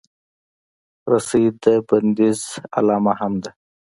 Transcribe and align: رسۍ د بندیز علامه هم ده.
رسۍ 1.11 1.45
د 1.63 1.65
بندیز 1.87 2.41
علامه 2.77 3.13
هم 3.19 3.33
ده. 3.43 3.51